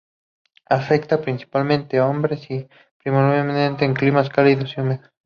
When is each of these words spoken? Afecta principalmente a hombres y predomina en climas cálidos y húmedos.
Afecta 0.67 1.21
principalmente 1.21 1.99
a 1.99 2.07
hombres 2.07 2.49
y 2.49 2.67
predomina 3.03 3.67
en 3.79 3.93
climas 3.93 4.29
cálidos 4.29 4.73
y 4.75 4.81
húmedos. 4.81 5.11